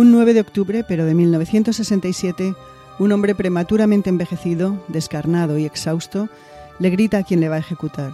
Un 0.00 0.12
9 0.12 0.32
de 0.32 0.40
octubre, 0.40 0.82
pero 0.82 1.04
de 1.04 1.12
1967, 1.12 2.54
un 2.98 3.12
hombre 3.12 3.34
prematuramente 3.34 4.08
envejecido, 4.08 4.82
descarnado 4.88 5.58
y 5.58 5.66
exhausto, 5.66 6.30
le 6.78 6.88
grita 6.88 7.18
a 7.18 7.22
quien 7.22 7.40
le 7.40 7.50
va 7.50 7.56
a 7.56 7.58
ejecutar. 7.58 8.10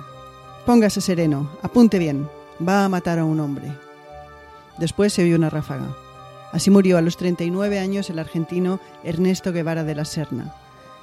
Póngase 0.67 1.01
sereno, 1.01 1.49
apunte 1.63 2.01
bien, 2.01 2.29
va 2.61 2.85
a 2.85 2.89
matar 2.89 3.21
a 3.21 3.25
un 3.25 3.39
hombre. 3.39 3.71
Después 4.79 5.13
se 5.13 5.23
oyó 5.23 5.37
una 5.37 5.49
ráfaga. 5.49 5.97
Así 6.51 6.71
murió 6.71 6.99
a 6.99 7.03
los 7.03 7.17
39 7.17 7.79
años 7.79 8.11
el 8.11 8.19
argentino 8.19 8.81
Ernesto 9.05 9.53
Guevara 9.53 9.85
de 9.85 9.95
la 9.95 10.05
Serna. 10.05 10.57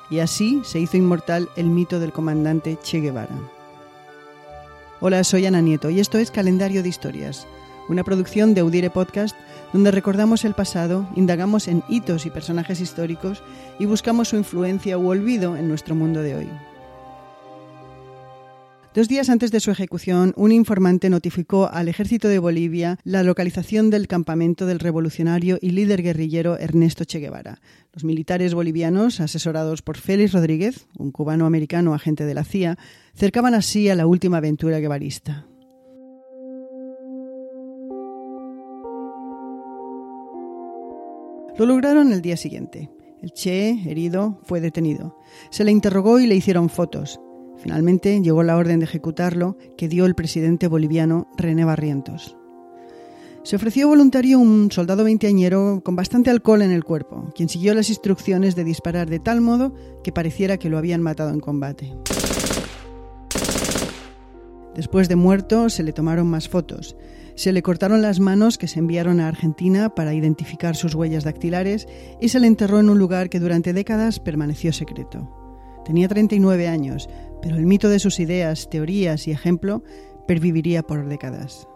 Y 0.10 0.20
así 0.20 0.64
se 0.66 0.82
hizo 0.82 0.98
inmortal 0.98 1.48
el 1.56 1.68
mito 1.68 2.02
del 2.02 2.12
comandante 2.12 2.78
Che 2.84 3.00
Guevara. 3.00 3.40
Hola, 5.00 5.24
soy 5.24 5.46
Ana 5.46 5.62
Nieto 5.62 5.90
y 5.90 6.02
esto 6.02 6.18
es 6.18 6.30
Calendario 6.30 6.84
de 6.84 6.90
Historias, 6.90 7.48
una 7.88 8.04
producción 8.04 8.54
de 8.54 8.60
Audire 8.60 8.90
Podcast 8.90 9.34
donde 9.74 9.92
recordamos 9.92 10.46
el 10.46 10.54
pasado, 10.54 11.10
indagamos 11.16 11.68
en 11.68 11.84
hitos 11.90 12.26
y 12.26 12.30
personajes 12.30 12.80
históricos 12.80 13.44
y 13.80 13.86
buscamos 13.86 14.30
su 14.30 14.38
influencia 14.38 14.98
u 14.98 15.10
olvido 15.10 15.58
en 15.58 15.68
nuestro 15.68 15.96
mundo 15.96 16.22
de 16.22 16.36
hoy. 16.36 16.50
Dos 18.94 19.08
días 19.08 19.30
antes 19.30 19.50
de 19.50 19.60
su 19.60 19.72
ejecución, 19.72 20.34
un 20.36 20.52
informante 20.52 21.10
notificó 21.10 21.68
al 21.68 21.88
ejército 21.88 22.28
de 22.28 22.38
Bolivia 22.38 23.00
la 23.04 23.24
localización 23.24 23.90
del 23.90 24.08
campamento 24.08 24.68
del 24.68 24.78
revolucionario 24.78 25.58
y 25.60 25.72
líder 25.72 26.04
guerrillero 26.04 26.60
Ernesto 26.60 27.04
Che 27.04 27.18
Guevara. 27.18 27.60
Los 27.92 28.04
militares 28.04 28.54
bolivianos, 28.54 29.20
asesorados 29.20 29.82
por 29.82 29.98
Félix 29.98 30.34
Rodríguez, 30.34 30.86
un 30.96 31.12
cubano-americano 31.12 31.96
agente 31.96 32.24
de 32.24 32.36
la 32.36 32.44
CIA, 32.44 32.78
cercaban 33.16 33.56
así 33.56 33.90
a 33.90 33.96
la 33.96 34.06
última 34.06 34.38
aventura 34.38 34.78
guevarista. 34.78 35.48
Lo 41.58 41.68
lograron 41.68 42.12
el 42.12 42.24
día 42.24 42.36
siguiente. 42.36 42.90
El 43.22 43.32
Che, 43.32 43.90
herido, 43.90 44.40
fue 44.44 44.60
detenido. 44.60 45.20
Se 45.52 45.64
le 45.64 45.72
interrogó 45.72 46.20
y 46.20 46.26
le 46.26 46.36
hicieron 46.36 46.68
fotos. 46.68 47.20
Finalmente 47.58 48.20
llegó 48.22 48.42
la 48.42 48.58
orden 48.58 48.80
de 48.80 48.86
ejecutarlo 48.86 49.56
que 49.78 49.88
dio 49.88 50.06
el 50.06 50.16
presidente 50.16 50.68
boliviano 50.68 51.28
René 51.38 51.64
Barrientos. 51.64 52.36
Se 53.44 53.56
ofreció 53.56 53.88
voluntario 53.88 54.40
un 54.40 54.72
soldado 54.72 55.04
veinteañero 55.04 55.82
con 55.84 55.96
bastante 55.96 56.32
alcohol 56.32 56.64
en 56.64 56.72
el 56.72 56.84
cuerpo, 56.84 57.30
quien 57.36 57.50
siguió 57.50 57.76
las 57.76 57.90
instrucciones 57.90 58.56
de 58.56 58.64
disparar 58.64 59.10
de 59.10 59.20
tal 59.20 59.40
modo 59.40 59.76
que 60.04 60.12
pareciera 60.12 60.58
que 60.58 60.70
lo 60.70 60.80
habían 60.80 61.04
matado 61.04 61.30
en 61.30 61.40
combate. 61.40 61.94
Después 64.76 65.08
de 65.08 65.16
muerto, 65.16 65.70
se 65.70 65.84
le 65.84 65.94
tomaron 65.94 66.28
más 66.28 66.50
fotos. 66.50 66.96
Se 67.36 67.52
le 67.52 67.62
cortaron 67.62 68.02
las 68.02 68.20
manos 68.20 68.58
que 68.58 68.68
se 68.68 68.80
enviaron 68.80 69.20
a 69.20 69.28
Argentina 69.28 69.90
para 69.90 70.14
identificar 70.14 70.76
sus 70.76 70.96
huellas 70.96 71.24
dactilares 71.24 71.88
y 72.22 72.30
se 72.30 72.40
le 72.40 72.48
enterró 72.48 72.80
en 72.80 72.90
un 72.90 73.00
lugar 73.00 73.30
que 73.30 73.40
durante 73.40 73.74
décadas 73.74 74.20
permaneció 74.20 74.74
secreto. 74.74 75.30
Tenía 75.86 76.08
39 76.08 76.68
años, 76.68 77.10
pero 77.42 77.56
el 77.56 77.66
mito 77.66 77.90
de 77.90 78.00
sus 78.00 78.20
ideas, 78.20 78.70
teorías 78.70 79.28
y 79.28 79.32
ejemplo 79.32 79.84
perviviría 80.28 80.84
por 80.84 81.08
décadas. 81.08 81.68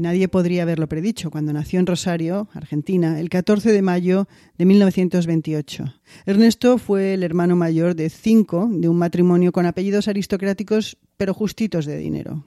Nadie 0.00 0.28
podría 0.28 0.62
haberlo 0.62 0.88
predicho 0.88 1.30
cuando 1.30 1.52
nació 1.52 1.78
en 1.78 1.84
Rosario, 1.84 2.48
Argentina, 2.54 3.20
el 3.20 3.28
14 3.28 3.70
de 3.70 3.82
mayo 3.82 4.28
de 4.56 4.64
1928. 4.64 5.94
Ernesto 6.24 6.78
fue 6.78 7.12
el 7.12 7.22
hermano 7.22 7.54
mayor 7.54 7.94
de 7.94 8.08
cinco 8.08 8.66
de 8.72 8.88
un 8.88 8.96
matrimonio 8.96 9.52
con 9.52 9.66
apellidos 9.66 10.08
aristocráticos 10.08 10.96
pero 11.18 11.34
justitos 11.34 11.84
de 11.84 11.98
dinero. 11.98 12.46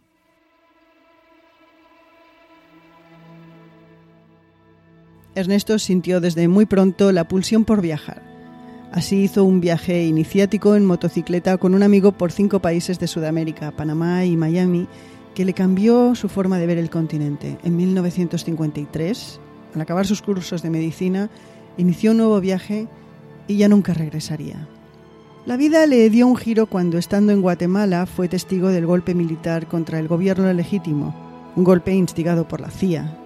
Ernesto 5.36 5.78
sintió 5.78 6.22
desde 6.22 6.48
muy 6.48 6.66
pronto 6.66 7.12
la 7.12 7.28
pulsión 7.28 7.66
por 7.66 7.82
viajar 7.82 8.34
Así 8.94 9.24
hizo 9.24 9.44
un 9.44 9.60
viaje 9.60 10.06
iniciático 10.06 10.76
en 10.76 10.86
motocicleta 10.86 11.58
con 11.58 11.74
un 11.74 11.82
amigo 11.82 12.12
por 12.12 12.32
cinco 12.32 12.60
países 12.60 13.00
de 13.00 13.08
Sudamérica, 13.08 13.72
Panamá 13.72 14.24
y 14.24 14.38
Miami, 14.38 14.88
que 15.36 15.46
le 15.46 15.54
cambió 15.54 16.16
su 16.16 16.30
forma 16.30 16.58
de 16.60 16.68
ver 16.68 16.78
el 16.78 16.90
continente. 16.90 17.58
En 17.64 17.76
1953, 17.76 19.40
al 19.76 19.82
acabar 19.82 20.06
sus 20.06 20.22
cursos 20.22 20.62
de 20.62 20.70
medicina, 20.70 21.30
inició 21.78 22.12
un 22.12 22.18
nuevo 22.18 22.40
viaje 22.40 22.88
y 23.48 23.58
ya 23.58 23.68
nunca 23.68 23.94
regresaría. 23.94 24.68
La 25.46 25.58
vida 25.58 25.86
le 25.88 26.10
dio 26.10 26.28
un 26.28 26.38
giro 26.38 26.68
cuando, 26.68 26.98
estando 26.98 27.34
en 27.34 27.42
Guatemala, 27.42 28.06
fue 28.06 28.30
testigo 28.30 28.70
del 28.70 28.86
golpe 28.86 29.14
militar 29.14 29.68
contra 29.68 30.00
el 30.00 30.08
gobierno 30.08 30.52
legítimo, 30.54 31.14
un 31.56 31.64
golpe 31.64 31.94
instigado 31.94 32.48
por 32.48 32.62
la 32.62 32.70
CIA. 32.70 33.18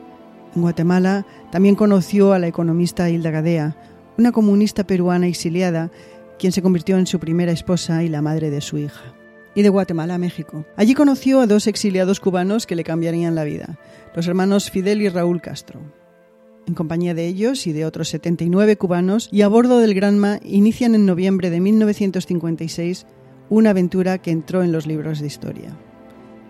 En 0.56 0.62
Guatemala 0.62 1.25
también 1.51 1.75
conoció 1.75 2.34
a 2.34 2.39
la 2.39 2.47
economista 2.47 3.09
Hilda 3.09 3.29
Gadea, 3.29 3.75
una 4.18 4.31
comunista 4.31 4.84
peruana 4.84 5.28
exiliada, 5.28 5.91
quien 6.39 6.51
se 6.51 6.63
convirtió 6.63 6.97
en 6.97 7.06
su 7.06 7.19
primera 7.19 7.51
esposa 7.51 8.03
y 8.03 8.09
la 8.09 8.24
madre 8.24 8.50
de 8.50 8.62
su 8.62 8.79
hija. 8.79 9.13
Y 9.57 9.63
de 9.63 9.69
Guatemala 9.69 10.13
a 10.13 10.18
México. 10.19 10.68
Allí 10.75 10.94
conoció 10.94 11.41
a 11.41 11.47
dos 11.47 11.66
exiliados 11.66 12.19
cubanos 12.19 12.68
que 12.68 12.75
le 12.75 12.84
cambiarían 12.84 13.34
la 13.34 13.44
vida, 13.44 13.79
los 14.16 14.28
hermanos 14.28 14.69
Fidel 14.69 15.01
y 15.01 15.09
Raúl 15.09 15.41
Castro. 15.41 15.79
En 16.68 16.75
compañía 16.75 17.16
de 17.16 17.25
ellos 17.25 17.66
y 17.66 17.73
de 17.73 17.84
otros 17.84 18.09
79 18.09 18.78
cubanos 18.78 19.29
y 19.31 19.41
a 19.41 19.47
bordo 19.47 19.79
del 19.79 19.95
Granma 19.95 20.40
inician 20.44 20.94
en 20.94 21.07
noviembre 21.07 21.50
de 21.50 21.59
1956 21.59 23.07
una 23.50 23.72
aventura 23.72 24.19
que 24.19 24.29
entró 24.29 24.62
en 24.62 24.72
los 24.72 24.85
libros 24.85 25.22
de 25.22 25.25
historia. 25.25 25.75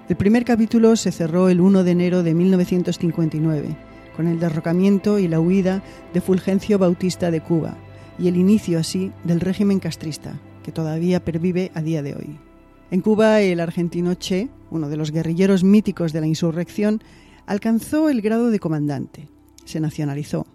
El 0.09 0.17
primer 0.17 0.43
capítulo 0.43 0.97
se 0.97 1.13
cerró 1.13 1.47
el 1.47 1.61
1 1.61 1.85
de 1.85 1.91
enero 1.91 2.23
de 2.23 2.33
1959 2.33 3.69
con 4.17 4.27
el 4.27 4.37
derrocamiento 4.41 5.17
y 5.17 5.29
la 5.29 5.39
huida 5.39 5.81
de 6.13 6.19
Fulgencio 6.19 6.77
Bautista 6.77 7.31
de 7.31 7.39
Cuba 7.39 7.77
y 8.19 8.27
el 8.27 8.35
inicio 8.35 8.79
así 8.79 9.13
del 9.23 9.39
régimen 9.39 9.79
castrista, 9.79 10.37
que 10.61 10.73
todavía 10.73 11.23
pervive 11.23 11.71
a 11.73 11.81
día 11.81 12.03
de 12.03 12.13
hoy. 12.13 12.46
En 12.89 13.01
Cuba, 13.01 13.41
el 13.41 13.59
argentino 13.59 14.13
Che, 14.13 14.49
uno 14.71 14.87
de 14.87 14.95
los 14.95 15.11
guerrilleros 15.11 15.63
míticos 15.63 16.13
de 16.13 16.21
la 16.21 16.27
insurrección, 16.27 17.01
alcanzó 17.45 18.09
el 18.09 18.21
grado 18.21 18.49
de 18.49 18.59
comandante. 18.59 19.27
Se 19.65 19.79
nacionalizó, 19.79 20.45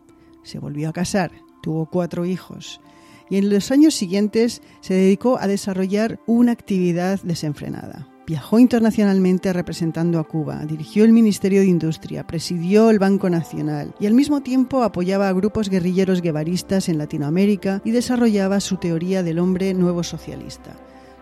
se 0.43 0.59
volvió 0.59 0.89
a 0.89 0.93
casar, 0.93 1.31
tuvo 1.63 1.87
cuatro 1.87 2.25
hijos 2.25 2.81
y 3.29 3.39
en 3.39 3.49
los 3.49 3.71
años 3.71 3.95
siguientes 3.95 4.61
se 4.81 4.95
dedicó 4.95 5.39
a 5.39 5.47
desarrollar 5.47 6.21
una 6.27 6.53
actividad 6.53 7.21
desenfrenada. 7.23 8.09
Viajó 8.27 8.59
internacionalmente 8.59 9.53
representando 9.53 10.19
a 10.19 10.25
Cuba, 10.25 10.65
dirigió 10.65 11.05
el 11.05 11.13
Ministerio 11.13 11.61
de 11.61 11.67
Industria, 11.67 12.27
presidió 12.27 12.91
el 12.91 12.99
Banco 12.99 13.31
Nacional 13.31 13.95
y 13.99 14.07
al 14.07 14.15
mismo 14.15 14.43
tiempo 14.43 14.83
apoyaba 14.83 15.29
a 15.29 15.33
grupos 15.33 15.71
guerrilleros 15.71 16.21
guevaristas 16.21 16.89
en 16.89 16.99
Latinoamérica 16.99 17.81
y 17.85 17.91
desarrollaba 17.91 18.61
su 18.61 18.77
teoría 18.77 19.23
del 19.23 19.39
hombre 19.39 19.75
nuevo 19.75 20.03
socialista. 20.03 20.77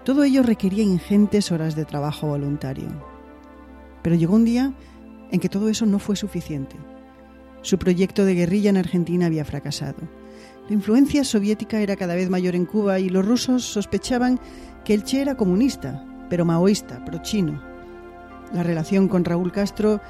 Todo 0.05 0.25
ello 0.25 0.43
requería 0.43 0.83
ingentes 0.83 1.53
horas 1.53 1.77
de 1.77 1.85
trabajo 1.85 2.27
voluntario. 2.27 2.89
Pero 4.03 4.17
llegó 4.17 4.35
un 4.35 4.45
día 4.45 4.73
en 5.31 5.41
que 5.41 5.49
todo 5.49 5.69
eso 5.69 5.87
no 5.87 5.99
fue 5.99 6.17
suficiente. 6.17 6.77
Su 7.63 7.79
proyecto 7.79 8.25
de 8.25 8.35
guerrilla 8.35 8.71
en 8.71 8.79
Argentina 8.79 9.27
había 9.27 9.45
fracasado. 9.45 9.99
La 10.69 10.75
influencia 10.75 11.25
soviética 11.25 11.81
era 11.81 11.97
cada 11.97 12.15
vez 12.15 12.31
mayor 12.31 12.55
en 12.55 12.65
Cuba 12.65 12.99
y 12.99 13.09
los 13.09 13.27
rusos 13.27 13.65
sospechaban 13.65 14.41
que 14.85 14.95
el 14.95 15.05
Che 15.05 15.21
era 15.21 15.37
comunista 15.37 16.07
pero 16.31 16.47
maoísta, 16.47 17.05
pro-chino. 17.05 17.61
La 18.55 18.63
relación 18.63 19.09
con 19.09 19.25
Raúl 19.27 19.53
Castro 19.53 20.01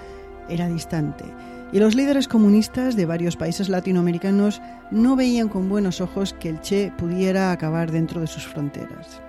era 0.49 0.69
distante 0.69 1.25
y 1.73 1.79
los 1.79 1.95
líderes 1.95 2.29
comunistas 2.29 2.95
de 2.95 3.07
varios 3.07 3.37
países 3.37 3.69
latinoamericanos 3.69 4.61
no 4.91 5.17
veían 5.17 5.49
con 5.49 5.69
buenos 5.69 6.01
ojos 6.01 6.35
que 6.35 6.51
el 6.51 6.61
Che 6.61 6.93
pudiera 6.97 7.51
acabar 7.51 7.91
dentro 7.91 8.21
de 8.21 8.27
sus 8.29 8.47
fronteras. 8.47 9.23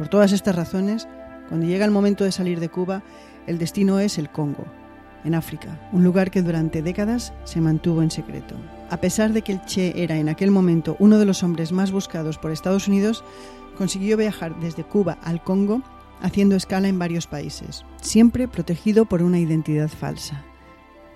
Por 0.00 0.08
todas 0.08 0.32
estas 0.32 0.56
razones, 0.56 1.06
cuando 1.50 1.66
llega 1.66 1.84
el 1.84 1.90
momento 1.90 2.24
de 2.24 2.32
salir 2.32 2.58
de 2.58 2.70
Cuba, 2.70 3.02
el 3.46 3.58
destino 3.58 4.00
es 4.00 4.16
el 4.16 4.30
Congo, 4.30 4.64
en 5.24 5.34
África, 5.34 5.78
un 5.92 6.02
lugar 6.02 6.30
que 6.30 6.40
durante 6.40 6.80
décadas 6.80 7.34
se 7.44 7.60
mantuvo 7.60 8.00
en 8.00 8.10
secreto. 8.10 8.54
A 8.88 8.96
pesar 8.96 9.34
de 9.34 9.42
que 9.42 9.52
el 9.52 9.62
Che 9.66 10.02
era 10.02 10.16
en 10.16 10.30
aquel 10.30 10.50
momento 10.50 10.96
uno 11.00 11.18
de 11.18 11.26
los 11.26 11.42
hombres 11.42 11.70
más 11.70 11.92
buscados 11.92 12.38
por 12.38 12.50
Estados 12.50 12.88
Unidos, 12.88 13.22
consiguió 13.76 14.16
viajar 14.16 14.58
desde 14.58 14.84
Cuba 14.84 15.18
al 15.22 15.44
Congo 15.44 15.82
haciendo 16.22 16.56
escala 16.56 16.88
en 16.88 16.98
varios 16.98 17.26
países, 17.26 17.84
siempre 18.00 18.48
protegido 18.48 19.04
por 19.04 19.22
una 19.22 19.38
identidad 19.38 19.88
falsa. 19.88 20.42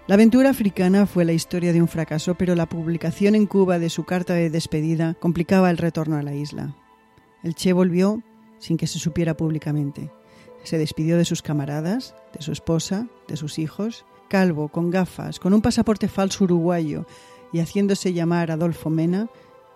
La 0.08 0.16
aventura 0.16 0.50
africana 0.50 1.06
fue 1.06 1.24
la 1.24 1.32
historia 1.32 1.72
de 1.72 1.80
un 1.80 1.88
fracaso, 1.88 2.34
pero 2.34 2.54
la 2.54 2.66
publicación 2.66 3.34
en 3.34 3.46
Cuba 3.46 3.78
de 3.78 3.88
su 3.88 4.04
carta 4.04 4.34
de 4.34 4.50
despedida 4.50 5.14
complicaba 5.14 5.70
el 5.70 5.78
retorno 5.78 6.16
a 6.16 6.22
la 6.22 6.34
isla. 6.34 6.76
El 7.42 7.54
Che 7.54 7.72
volvió 7.72 8.22
sin 8.58 8.76
que 8.76 8.86
se 8.86 8.98
supiera 8.98 9.36
públicamente. 9.36 10.10
Se 10.62 10.78
despidió 10.78 11.18
de 11.18 11.24
sus 11.24 11.42
camaradas, 11.42 12.14
de 12.32 12.42
su 12.42 12.52
esposa, 12.52 13.08
de 13.28 13.36
sus 13.36 13.58
hijos, 13.58 14.06
calvo, 14.28 14.68
con 14.68 14.90
gafas, 14.90 15.38
con 15.38 15.54
un 15.54 15.62
pasaporte 15.62 16.08
falso 16.08 16.44
uruguayo 16.44 17.06
y 17.52 17.60
haciéndose 17.60 18.12
llamar 18.12 18.50
Adolfo 18.50 18.90
Mena, 18.90 19.28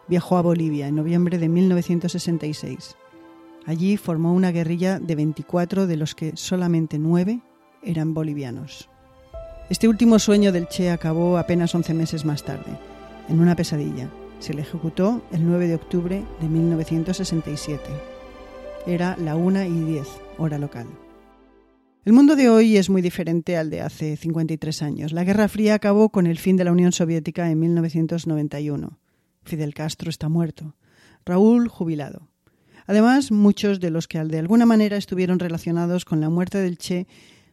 viajó 0.08 0.36
a 0.36 0.42
Bolivia 0.42 0.88
en 0.88 0.96
noviembre 0.96 1.38
de 1.38 1.48
1966. 1.48 2.96
Allí 3.66 3.96
formó 3.98 4.32
una 4.32 4.50
guerrilla 4.50 4.98
de 4.98 5.14
24 5.14 5.86
de 5.86 5.96
los 5.96 6.14
que 6.14 6.36
solamente 6.36 6.98
9 6.98 7.40
eran 7.82 8.14
bolivianos. 8.14 8.88
Este 9.68 9.86
último 9.86 10.18
sueño 10.18 10.50
del 10.52 10.68
Che 10.68 10.90
acabó 10.90 11.36
apenas 11.36 11.74
11 11.74 11.92
meses 11.92 12.24
más 12.24 12.42
tarde, 12.42 12.78
en 13.28 13.40
una 13.40 13.54
pesadilla. 13.54 14.08
Se 14.40 14.54
le 14.54 14.62
ejecutó 14.62 15.20
el 15.30 15.46
9 15.46 15.68
de 15.68 15.74
octubre 15.74 16.24
de 16.40 16.48
1967. 16.48 18.17
Era 18.88 19.18
la 19.18 19.36
1 19.36 19.64
y 19.64 19.84
10, 19.84 20.08
hora 20.38 20.56
local. 20.56 20.86
El 22.06 22.14
mundo 22.14 22.36
de 22.36 22.48
hoy 22.48 22.78
es 22.78 22.88
muy 22.88 23.02
diferente 23.02 23.58
al 23.58 23.68
de 23.68 23.82
hace 23.82 24.16
53 24.16 24.80
años. 24.80 25.12
La 25.12 25.24
Guerra 25.24 25.46
Fría 25.48 25.74
acabó 25.74 26.08
con 26.08 26.26
el 26.26 26.38
fin 26.38 26.56
de 26.56 26.64
la 26.64 26.72
Unión 26.72 26.92
Soviética 26.92 27.50
en 27.50 27.60
1991. 27.60 28.98
Fidel 29.42 29.74
Castro 29.74 30.08
está 30.08 30.30
muerto. 30.30 30.74
Raúl 31.26 31.68
jubilado. 31.68 32.30
Además, 32.86 33.30
muchos 33.30 33.78
de 33.78 33.90
los 33.90 34.08
que 34.08 34.24
de 34.24 34.38
alguna 34.38 34.64
manera 34.64 34.96
estuvieron 34.96 35.38
relacionados 35.38 36.06
con 36.06 36.22
la 36.22 36.30
muerte 36.30 36.56
del 36.56 36.78
Che 36.78 37.06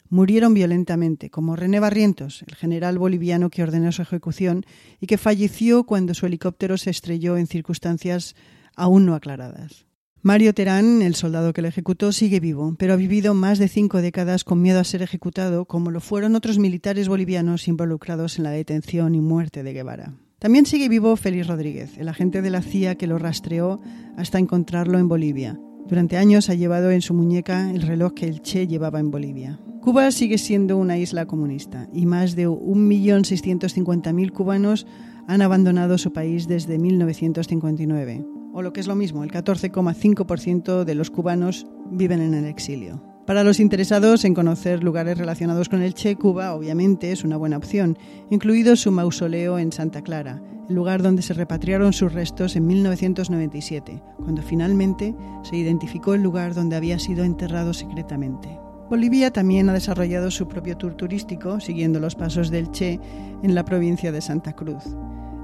murieron 0.07 0.53
violentamente, 0.53 1.29
como 1.29 1.57
René 1.57 1.81
Barrientos, 1.81 2.45
el 2.47 2.55
general 2.55 2.97
boliviano 2.97 3.49
que 3.49 3.61
ordenó 3.61 3.91
su 3.91 4.03
ejecución 4.03 4.65
y 5.01 5.07
que 5.07 5.17
falleció 5.17 5.83
cuando 5.83 6.13
su 6.13 6.27
helicóptero 6.27 6.77
se 6.77 6.91
estrelló 6.91 7.35
en 7.35 7.47
circunstancias 7.47 8.37
aún 8.77 9.05
no 9.05 9.15
aclaradas. 9.15 9.85
Mario 10.25 10.55
Terán, 10.55 11.03
el 11.03 11.13
soldado 11.13 11.53
que 11.53 11.61
lo 11.61 11.67
ejecutó, 11.67 12.11
sigue 12.11 12.39
vivo, 12.39 12.75
pero 12.79 12.93
ha 12.93 12.95
vivido 12.95 13.35
más 13.35 13.59
de 13.59 13.67
cinco 13.67 14.01
décadas 14.01 14.43
con 14.43 14.59
miedo 14.59 14.79
a 14.79 14.83
ser 14.83 15.03
ejecutado, 15.03 15.65
como 15.65 15.91
lo 15.91 15.99
fueron 15.99 16.33
otros 16.33 16.57
militares 16.57 17.07
bolivianos 17.07 17.67
involucrados 17.67 18.39
en 18.39 18.45
la 18.45 18.49
detención 18.49 19.13
y 19.13 19.21
muerte 19.21 19.61
de 19.61 19.73
Guevara. 19.73 20.15
También 20.39 20.65
sigue 20.65 20.89
vivo 20.89 21.15
Félix 21.15 21.45
Rodríguez, 21.45 21.95
el 21.99 22.09
agente 22.09 22.41
de 22.41 22.49
la 22.49 22.63
CIA 22.63 22.95
que 22.95 23.05
lo 23.05 23.19
rastreó 23.19 23.81
hasta 24.17 24.39
encontrarlo 24.39 24.97
en 24.97 25.07
Bolivia. 25.07 25.59
Durante 25.87 26.17
años 26.17 26.49
ha 26.49 26.55
llevado 26.55 26.89
en 26.89 27.03
su 27.03 27.13
muñeca 27.13 27.69
el 27.69 27.83
reloj 27.83 28.13
que 28.15 28.25
el 28.25 28.41
Che 28.41 28.65
llevaba 28.65 28.99
en 28.99 29.11
Bolivia. 29.11 29.59
Cuba 29.83 30.09
sigue 30.09 30.39
siendo 30.39 30.77
una 30.77 30.97
isla 30.97 31.27
comunista 31.27 31.87
y 31.93 32.07
más 32.07 32.35
de 32.35 32.47
1.650.000 32.47 34.31
cubanos 34.31 34.87
han 35.27 35.43
abandonado 35.43 35.99
su 35.99 36.11
país 36.13 36.47
desde 36.47 36.79
1959 36.79 38.25
o 38.55 38.61
lo 38.61 38.71
que 38.71 38.79
es 38.79 38.87
lo 38.87 38.95
mismo, 38.95 39.25
el 39.25 39.31
14,5% 39.31 40.85
de 40.85 40.95
los 40.95 41.11
cubanos 41.11 41.67
viven 41.91 42.21
en 42.21 42.33
el 42.33 42.45
exilio. 42.45 43.03
Para 43.27 43.43
los 43.43 43.59
interesados 43.59 44.23
en 44.23 44.33
conocer 44.33 44.81
lugares 44.81 45.17
relacionados 45.17 45.67
con 45.67 45.81
el 45.81 45.93
Che, 45.93 46.15
Cuba 46.15 46.53
obviamente 46.53 47.11
es 47.11 47.25
una 47.25 47.35
buena 47.35 47.57
opción, 47.57 47.97
incluido 48.29 48.77
su 48.77 48.91
mausoleo 48.91 49.59
en 49.59 49.73
Santa 49.73 50.03
Clara, 50.03 50.41
el 50.69 50.75
lugar 50.75 51.03
donde 51.03 51.21
se 51.21 51.33
repatriaron 51.33 51.91
sus 51.91 52.13
restos 52.13 52.55
en 52.55 52.65
1997, 52.65 54.01
cuando 54.23 54.41
finalmente 54.41 55.13
se 55.43 55.57
identificó 55.57 56.13
el 56.13 56.21
lugar 56.23 56.53
donde 56.53 56.77
había 56.77 56.97
sido 56.97 57.25
enterrado 57.25 57.73
secretamente. 57.73 58.57
Bolivia 58.89 59.31
también 59.31 59.67
ha 59.69 59.73
desarrollado 59.73 60.31
su 60.31 60.47
propio 60.47 60.77
tour 60.77 60.93
turístico, 60.93 61.59
siguiendo 61.59 61.99
los 61.99 62.15
pasos 62.15 62.51
del 62.51 62.71
Che 62.71 63.01
en 63.43 63.53
la 63.53 63.65
provincia 63.65 64.13
de 64.13 64.21
Santa 64.21 64.53
Cruz. 64.53 64.95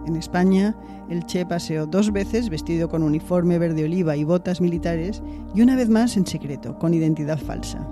En 0.06 0.16
España, 0.16 0.76
el 1.10 1.26
Che 1.26 1.46
paseó 1.46 1.86
dos 1.86 2.12
veces 2.12 2.50
vestido 2.50 2.90
con 2.90 3.04
uniforme 3.04 3.60
verde 3.60 3.84
oliva 3.84 4.16
y 4.16 4.24
botas 4.24 4.62
militares 4.62 5.22
y 5.54 5.62
una 5.62 5.76
vez 5.76 5.90
más 5.90 6.18
en 6.18 6.26
secreto, 6.26 6.80
con 6.80 6.94
identidad 6.94 7.40
falsa. 7.40 7.88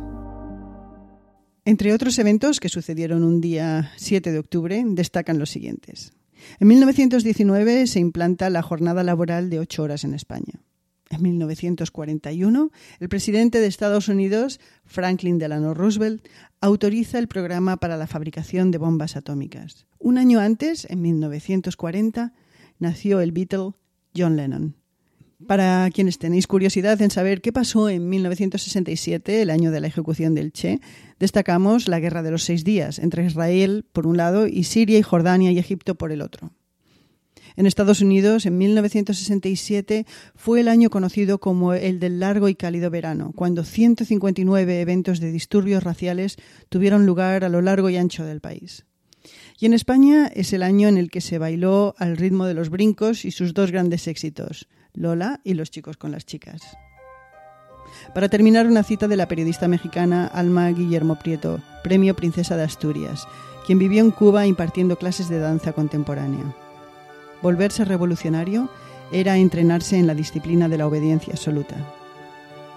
Entre 1.65 1.93
otros 1.93 2.17
eventos 2.17 2.59
que 2.59 2.69
sucedieron 2.69 3.23
un 3.23 3.41
día 3.41 3.91
7 3.97 4.31
de 4.31 4.39
octubre, 4.39 4.83
destacan 4.85 5.37
los 5.37 5.51
siguientes. 5.51 6.13
En 6.59 6.67
1919 6.67 7.85
se 7.85 7.99
implanta 7.99 8.49
la 8.49 8.61
jornada 8.61 9.03
laboral 9.03 9.49
de 9.49 9.59
ocho 9.59 9.83
horas 9.83 10.03
en 10.03 10.13
España. 10.13 10.61
En 11.09 11.23
1941, 11.23 12.71
el 12.99 13.09
presidente 13.09 13.59
de 13.59 13.65
Estados 13.65 14.09
Unidos, 14.09 14.59
Franklin 14.85 15.39
Delano 15.39 15.73
Roosevelt, 15.73 16.27
autoriza 16.61 17.17
el 17.17 17.27
programa 17.27 17.77
para 17.77 17.97
la 17.97 18.05
fabricación 18.05 18.69
de 18.69 18.77
bombas 18.77 19.15
atómicas. 19.15 19.87
Un 19.97 20.19
año 20.19 20.39
antes, 20.39 20.85
en 20.87 21.01
1940, 21.01 22.33
nació 22.77 23.21
el 23.21 23.31
Beatle 23.31 23.71
John 24.15 24.35
Lennon. 24.35 24.75
Para 25.47 25.89
quienes 25.91 26.19
tenéis 26.19 26.47
curiosidad 26.47 27.01
en 27.01 27.09
saber 27.09 27.41
qué 27.41 27.53
pasó 27.53 27.89
en 27.89 28.07
1967, 28.07 29.41
el 29.41 29.49
año 29.49 29.71
de 29.71 29.79
la 29.79 29.87
ejecución 29.87 30.35
del 30.35 30.51
Che, 30.51 30.79
destacamos 31.17 31.87
la 31.87 31.99
Guerra 31.99 32.21
de 32.21 32.31
los 32.31 32.43
Seis 32.43 32.63
Días 32.63 32.99
entre 32.99 33.25
Israel 33.25 33.85
por 33.93 34.05
un 34.05 34.17
lado 34.17 34.47
y 34.47 34.65
Siria 34.65 34.99
y 34.99 35.01
Jordania 35.01 35.51
y 35.51 35.57
Egipto 35.57 35.95
por 35.95 36.11
el 36.11 36.21
otro. 36.21 36.51
En 37.59 37.65
Estados 37.65 37.99
Unidos, 37.99 38.45
en 38.45 38.57
1967, 38.57 40.05
fue 40.33 40.61
el 40.61 40.69
año 40.69 40.89
conocido 40.89 41.41
como 41.41 41.73
el 41.73 41.99
del 41.99 42.21
largo 42.21 42.47
y 42.47 42.55
cálido 42.55 42.89
verano, 42.89 43.33
cuando 43.35 43.65
159 43.65 44.79
eventos 44.79 45.19
de 45.19 45.29
disturbios 45.29 45.83
raciales 45.83 46.37
tuvieron 46.69 47.05
lugar 47.05 47.43
a 47.43 47.49
lo 47.49 47.61
largo 47.61 47.89
y 47.89 47.97
ancho 47.97 48.23
del 48.23 48.39
país. 48.39 48.85
Y 49.59 49.65
en 49.65 49.73
España 49.73 50.31
es 50.33 50.53
el 50.53 50.63
año 50.63 50.87
en 50.87 50.97
el 50.97 51.11
que 51.11 51.19
se 51.19 51.37
bailó 51.37 51.95
al 51.97 52.15
ritmo 52.15 52.45
de 52.45 52.53
los 52.53 52.69
brincos 52.69 53.25
y 53.25 53.31
sus 53.31 53.53
dos 53.53 53.73
grandes 53.73 54.07
éxitos, 54.07 54.69
Lola 54.93 55.41
y 55.43 55.53
Los 55.53 55.69
chicos 55.69 55.97
con 55.97 56.13
las 56.13 56.25
chicas. 56.25 56.61
Para 58.15 58.29
terminar, 58.29 58.67
una 58.67 58.83
cita 58.83 59.09
de 59.09 59.17
la 59.17 59.27
periodista 59.27 59.67
mexicana 59.67 60.27
Alma 60.27 60.69
Guillermo 60.69 61.19
Prieto, 61.19 61.61
Premio 61.83 62.15
Princesa 62.15 62.55
de 62.55 62.63
Asturias, 62.63 63.27
quien 63.67 63.79
vivió 63.79 64.01
en 64.01 64.11
Cuba 64.11 64.47
impartiendo 64.47 64.97
clases 64.97 65.27
de 65.27 65.39
danza 65.39 65.73
contemporánea. 65.73 66.55
Volverse 67.41 67.85
revolucionario 67.85 68.69
era 69.11 69.37
entrenarse 69.37 69.97
en 69.97 70.07
la 70.07 70.13
disciplina 70.13 70.67
de 70.67 70.77
la 70.77 70.87
obediencia 70.87 71.33
absoluta. 71.33 71.75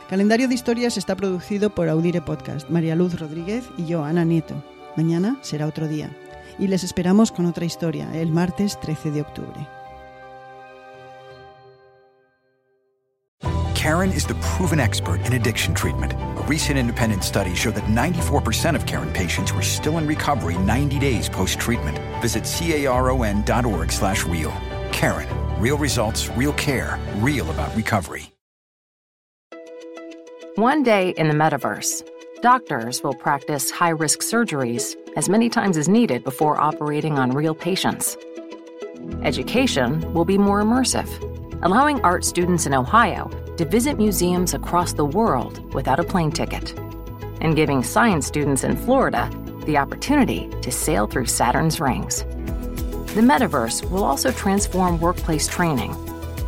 Calendario 0.08 0.46
de 0.46 0.54
Historias 0.54 0.96
está 0.96 1.16
producido 1.16 1.70
por 1.74 1.88
Audire 1.88 2.20
Podcast, 2.20 2.68
María 2.68 2.94
Luz 2.94 3.18
Rodríguez 3.18 3.64
y 3.76 3.86
yo, 3.86 4.04
Ana 4.04 4.24
Nieto. 4.24 4.62
Mañana 4.96 5.38
será 5.40 5.66
otro 5.66 5.88
día. 5.88 6.10
Y 6.58 6.68
les 6.68 6.84
esperamos 6.84 7.32
con 7.32 7.46
otra 7.46 7.64
historia, 7.64 8.14
el 8.14 8.30
martes 8.30 8.78
13 8.80 9.10
de 9.10 9.22
octubre. 9.22 9.81
Karen 13.82 14.12
is 14.12 14.24
the 14.24 14.36
proven 14.36 14.78
expert 14.78 15.20
in 15.26 15.32
addiction 15.32 15.74
treatment. 15.74 16.12
A 16.12 16.44
recent 16.46 16.78
independent 16.78 17.24
study 17.24 17.52
showed 17.52 17.74
that 17.74 17.86
94% 17.86 18.76
of 18.76 18.86
Karen 18.86 19.12
patients 19.12 19.52
were 19.52 19.60
still 19.60 19.98
in 19.98 20.06
recovery 20.06 20.56
90 20.56 21.00
days 21.00 21.28
post-treatment. 21.28 21.98
Visit 22.20 22.44
caron.org 22.44 23.90
slash 23.90 24.24
real. 24.24 24.52
Karen. 24.92 25.26
Real 25.60 25.76
results, 25.76 26.28
real 26.36 26.52
care, 26.52 26.96
real 27.16 27.50
about 27.50 27.74
recovery. 27.74 28.32
One 30.54 30.84
day 30.84 31.10
in 31.16 31.26
the 31.26 31.34
metaverse, 31.34 32.08
doctors 32.40 33.02
will 33.02 33.14
practice 33.14 33.72
high-risk 33.72 34.20
surgeries 34.20 34.94
as 35.16 35.28
many 35.28 35.48
times 35.48 35.76
as 35.76 35.88
needed 35.88 36.22
before 36.22 36.60
operating 36.60 37.18
on 37.18 37.32
real 37.32 37.56
patients. 37.56 38.16
Education 39.24 40.14
will 40.14 40.24
be 40.24 40.38
more 40.38 40.62
immersive, 40.62 41.10
allowing 41.64 42.00
art 42.02 42.24
students 42.24 42.64
in 42.64 42.74
Ohio 42.74 43.28
to 43.56 43.64
visit 43.64 43.98
museums 43.98 44.54
across 44.54 44.92
the 44.92 45.04
world 45.04 45.74
without 45.74 46.00
a 46.00 46.04
plane 46.04 46.30
ticket, 46.30 46.76
and 47.40 47.56
giving 47.56 47.82
science 47.82 48.26
students 48.26 48.64
in 48.64 48.76
Florida 48.76 49.30
the 49.66 49.76
opportunity 49.76 50.48
to 50.62 50.70
sail 50.70 51.06
through 51.06 51.26
Saturn's 51.26 51.80
rings. 51.80 52.24
The 53.14 53.20
metaverse 53.20 53.88
will 53.90 54.04
also 54.04 54.32
transform 54.32 55.00
workplace 55.00 55.46
training. 55.46 55.94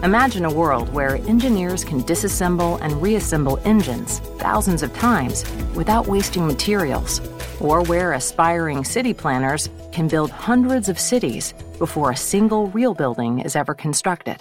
Imagine 0.02 0.44
a 0.44 0.52
world 0.52 0.92
where 0.92 1.16
engineers 1.16 1.84
can 1.84 2.02
disassemble 2.02 2.80
and 2.80 3.00
reassemble 3.00 3.58
engines 3.64 4.18
thousands 4.38 4.82
of 4.82 4.92
times 4.94 5.44
without 5.75 6.06
wasting 6.06 6.46
materials, 6.46 7.20
or 7.61 7.82
where 7.82 8.12
aspiring 8.12 8.84
city 8.84 9.14
planners 9.14 9.70
can 9.92 10.08
build 10.08 10.30
hundreds 10.30 10.88
of 10.88 10.99
cities 10.99 11.54
before 11.78 12.11
a 12.11 12.16
single 12.16 12.66
real 12.68 12.94
building 12.94 13.40
is 13.40 13.56
ever 13.56 13.75
constructed. 13.75 14.38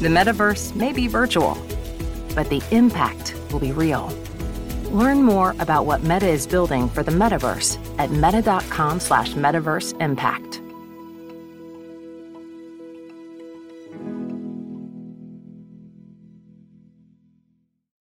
The 0.00 0.08
metaverse 0.08 0.74
may 0.76 0.92
be 0.92 1.08
virtual, 1.08 1.56
but 2.34 2.48
the 2.50 2.62
impact 2.70 3.34
will 3.52 3.60
be 3.60 3.72
real. 3.72 4.12
Learn 4.90 5.22
more 5.22 5.54
about 5.58 5.86
what 5.86 6.02
Meta 6.02 6.28
is 6.28 6.46
building 6.46 6.88
for 6.88 7.02
the 7.02 7.10
metaverse 7.10 7.78
at 7.98 8.10
meta.com 8.10 9.00
slash 9.00 9.34
metaverse 9.34 10.00
impact. 10.00 10.60